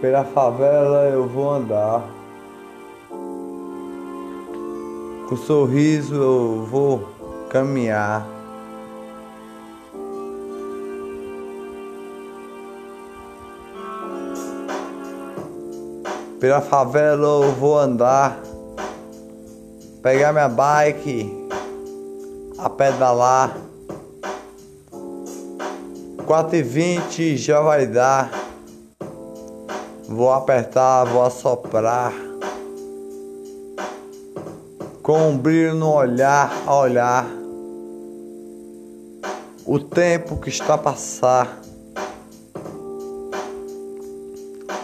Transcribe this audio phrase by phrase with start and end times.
[0.00, 2.04] Pela favela eu vou andar.
[5.28, 7.08] Com sorriso eu vou
[7.50, 8.24] caminhar.
[16.38, 18.40] Pela favela eu vou andar.
[20.00, 21.48] Pegar minha bike,
[22.56, 23.56] a pedalar.
[26.24, 28.47] 4 e 20 já vai dar.
[30.18, 32.12] Vou apertar, vou assoprar.
[35.00, 37.24] Com um brilho no olhar a olhar.
[39.64, 41.60] O tempo que está a passar.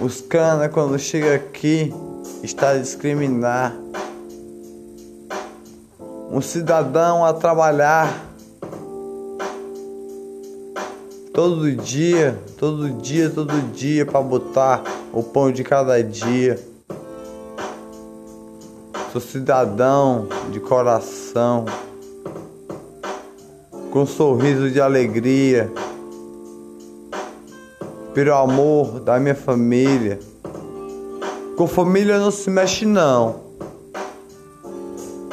[0.00, 1.92] Os cana quando chega aqui
[2.40, 3.76] está a discriminar.
[6.30, 8.24] Um cidadão a trabalhar
[11.32, 16.58] todo dia, todo dia, todo dia para botar o pão de cada dia.
[19.12, 21.66] Sou cidadão de coração,
[23.92, 25.72] com um sorriso de alegria,
[28.12, 30.18] pelo amor da minha família.
[31.56, 33.44] Com família não se mexe não.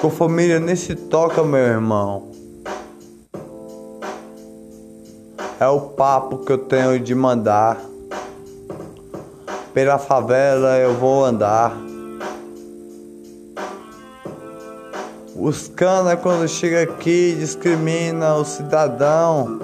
[0.00, 2.30] Com família nem se toca, meu irmão.
[5.60, 7.78] É o papo que eu tenho de mandar.
[9.76, 11.76] Pela favela eu vou andar.
[15.38, 19.60] Os cana quando chega aqui discrimina o cidadão.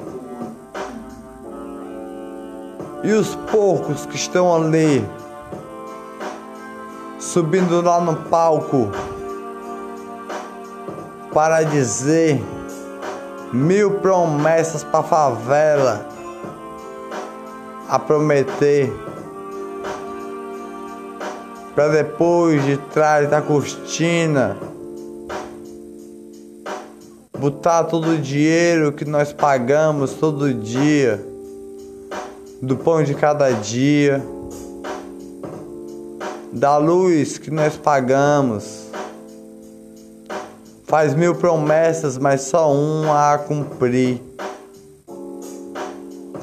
[3.02, 5.02] E os porcos que estão ali
[7.19, 8.92] subindo lá no palco
[11.32, 12.38] para dizer
[13.50, 16.06] mil promessas para favela
[17.88, 18.92] a prometer
[21.75, 24.56] para depois de trás da cortina
[27.38, 31.25] botar todo o dinheiro que nós pagamos todo dia
[32.61, 34.22] do pão de cada dia
[36.53, 38.91] da luz que nós pagamos.
[40.87, 44.21] Faz mil promessas mas só uma a cumprir.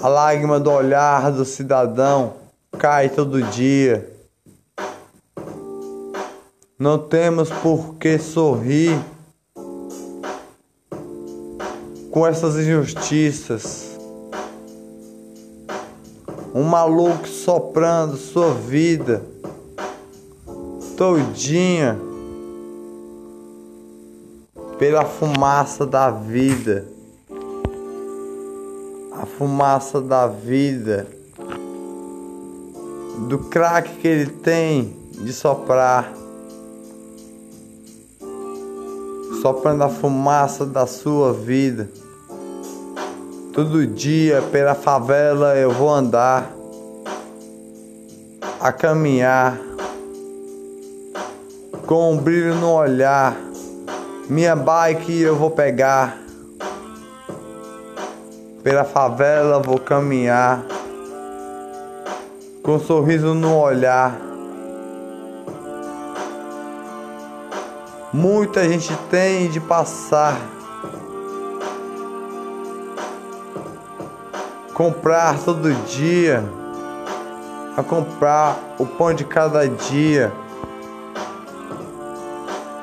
[0.01, 2.33] A lágrima do olhar do cidadão
[2.77, 4.18] cai todo dia
[6.79, 8.97] não temos por que sorrir
[12.09, 13.99] com essas injustiças.
[16.55, 19.21] Um maluco soprando sua vida
[20.95, 21.99] todinha
[24.77, 26.87] pela fumaça da vida.
[29.11, 31.05] A fumaça da vida.
[33.27, 36.28] Do crack que ele tem de soprar.
[39.41, 41.89] Soprando a fumaça da sua vida.
[43.53, 46.51] Todo dia pela favela eu vou andar,
[48.59, 49.57] a caminhar,
[51.85, 53.35] com um brilho no olhar.
[54.29, 56.17] Minha bike eu vou pegar,
[58.61, 60.63] pela favela vou caminhar,
[62.61, 64.28] com um sorriso no olhar.
[68.11, 70.35] Muita gente tem de passar.
[74.73, 76.43] Comprar todo dia.
[77.77, 80.33] A comprar o pão de cada dia.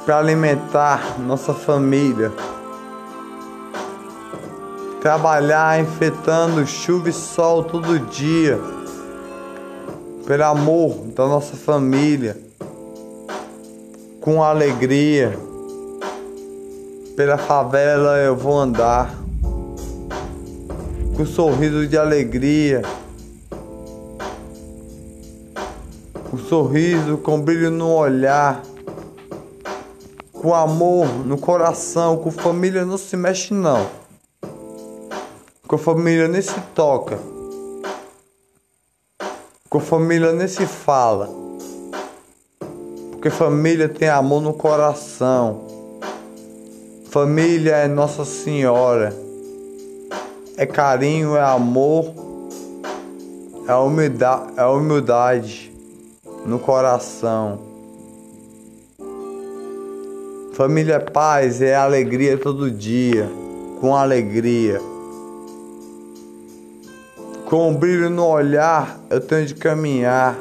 [0.05, 2.33] Para alimentar nossa família.
[5.01, 8.61] Trabalhar enfrentando chuva e sol todo dia.
[10.25, 12.46] Pelo amor da nossa família
[14.27, 15.39] com alegria.
[17.17, 19.15] Pela favela eu vou andar,
[21.17, 22.83] com sorriso de alegria,
[26.29, 28.63] com sorriso, com brilho no olhar,
[30.33, 33.87] com amor no coração, com família não se mexe não,
[35.69, 37.17] com família nem se toca,
[39.71, 41.46] com família nem se fala.
[43.27, 45.65] Porque família tem amor no coração.
[47.11, 49.13] Família é Nossa Senhora.
[50.57, 52.15] É carinho, é amor,
[53.67, 55.73] é humildade, é humildade
[56.45, 57.59] no coração.
[60.53, 63.29] Família é paz, é alegria todo dia,
[63.81, 64.81] com alegria.
[67.47, 70.39] Com um brilho no olhar, eu tenho de caminhar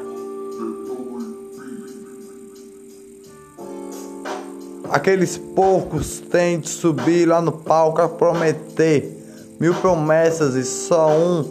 [4.96, 11.44] Aqueles porcos têm de subir lá no palco a prometer mil promessas e só um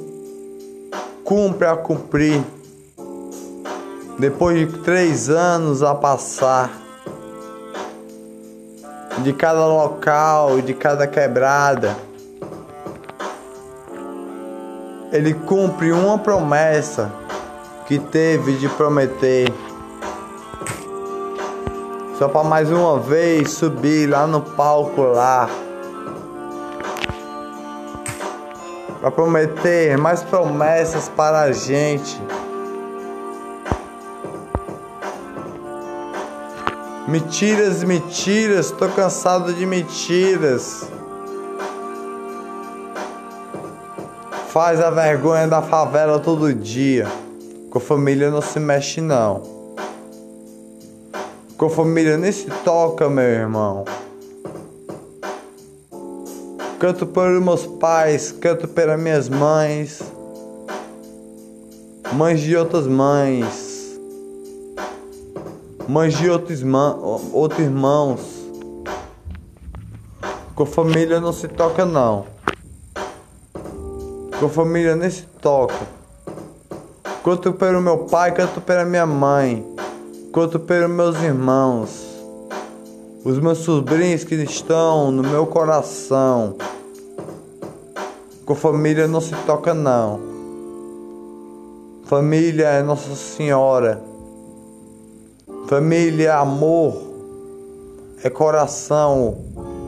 [1.23, 2.43] cumpre a cumprir.
[4.19, 6.73] Depois de três anos a passar,
[9.23, 11.94] de cada local, de cada quebrada,
[15.12, 17.12] ele cumpre uma promessa
[17.87, 19.52] que teve de prometer.
[22.19, 25.50] Só para mais uma vez subir lá no palco lá.
[29.00, 32.22] Para prometer mais promessas para a gente.
[37.08, 40.88] Mentiras, mentiras, tô cansado de mentiras.
[44.49, 47.08] Faz a vergonha da favela todo dia.
[47.70, 49.53] Com família não se mexe não.
[51.56, 53.84] Com família nem se toca, meu irmão.
[56.80, 60.02] Canto pelos meus pais, canto pelas minhas mães,
[62.12, 63.98] mães de outras mães,
[65.86, 66.60] mães de outros,
[67.32, 68.20] outros irmãos.
[70.56, 72.26] Com família não se toca não.
[74.40, 75.86] Com família nem se toca.
[77.24, 79.74] Canto pelo meu pai, canto pela minha mãe,
[80.34, 81.90] canto pelos meus irmãos,
[83.25, 86.56] os meus sobrinhos que estão no meu coração.
[88.44, 90.19] Com família não se toca não.
[92.06, 94.02] Família é Nossa Senhora.
[95.69, 97.00] Família é amor,
[98.25, 99.38] é coração,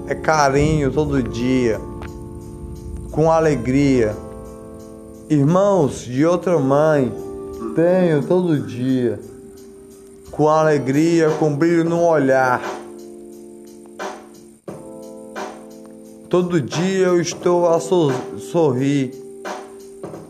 [0.06, 1.80] é carinho todo dia,
[3.10, 4.14] com alegria.
[5.28, 7.12] Irmãos de outra mãe,
[7.74, 9.18] tenho todo dia,
[10.36, 12.60] com alegria, com brilho no olhar.
[16.28, 19.14] Todo dia eu estou a sorrir,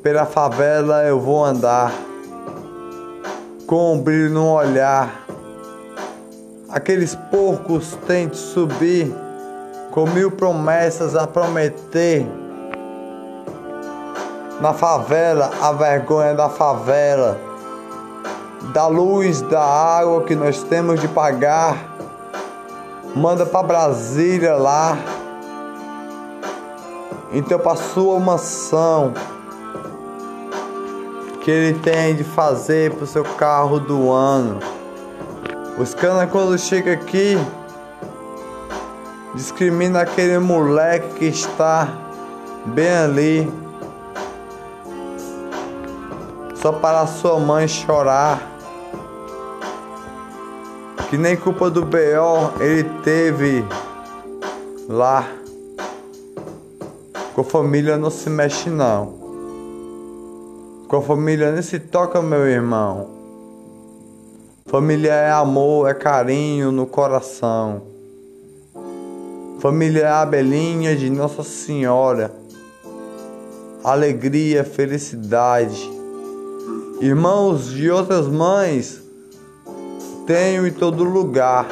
[0.04, 1.92] pela favela eu vou andar,
[3.66, 5.26] com brilho no olhar.
[6.68, 9.12] Aqueles porcos de subir,
[9.90, 12.24] com mil promessas a prometer
[14.60, 17.45] na favela, a vergonha da favela,
[18.76, 21.82] da luz, da água que nós temos de pagar.
[23.14, 24.98] Manda para Brasília lá.
[27.32, 29.14] Então, para sua mansão
[31.40, 34.60] que ele tem de fazer para o seu carro do ano.
[35.78, 37.38] Os cana quando chega aqui
[39.34, 41.88] discrimina aquele moleque que está
[42.66, 43.52] bem ali
[46.56, 48.55] só para sua mãe chorar.
[51.08, 52.60] Que nem culpa do B.O.
[52.60, 53.64] ele teve
[54.88, 55.24] lá.
[57.32, 59.14] Com a família não se mexe não.
[60.88, 63.08] Com a família nem se toca, meu irmão.
[64.66, 67.82] Família é amor, é carinho no coração.
[69.60, 72.34] Família é a abelhinha de Nossa Senhora.
[73.84, 75.88] Alegria, felicidade.
[77.00, 79.05] Irmãos de outras mães,
[80.26, 81.68] tenho em todo lugar.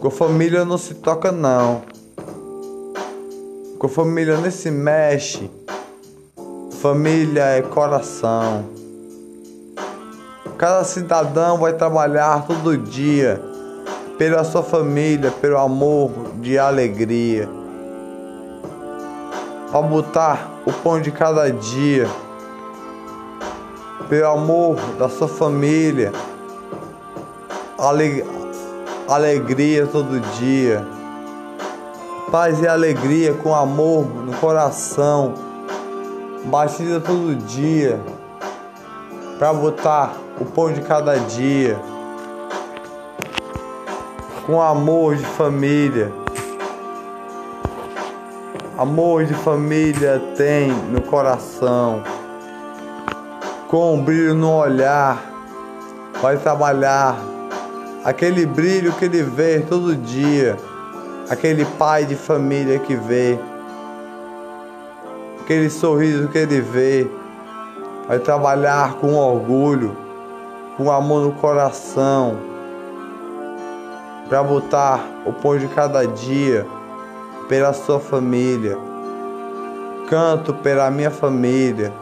[0.00, 1.82] Com família não se toca não.
[3.76, 5.50] Com família nem se mexe.
[6.80, 8.66] Família é coração.
[10.56, 13.42] Cada cidadão vai trabalhar todo dia
[14.16, 16.10] pela sua família, pelo amor
[16.40, 17.48] de alegria.
[19.72, 22.08] Para botar o pão de cada dia
[24.08, 26.12] pelo amor da sua família,
[27.78, 28.24] ale,
[29.08, 30.86] alegria todo dia,
[32.30, 35.34] paz e alegria com amor no coração,
[36.44, 38.00] batida todo dia,
[39.38, 41.78] para botar o pão de cada dia,
[44.46, 46.12] com amor de família.
[48.78, 52.02] Amor de família tem no coração
[53.68, 55.20] com um brilho no olhar,
[56.22, 57.16] vai trabalhar
[58.04, 60.56] aquele brilho que ele vê todo dia,
[61.28, 63.38] aquele pai de família que vê,
[65.40, 67.10] aquele sorriso que ele vê,
[68.06, 69.96] vai trabalhar com orgulho,
[70.76, 72.36] com amor no coração,
[74.28, 76.66] para botar o pão de cada dia
[77.48, 78.78] pela sua família.
[80.08, 81.92] Canto pela minha família